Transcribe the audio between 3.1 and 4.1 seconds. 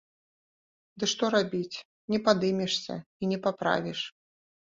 і не паправіш.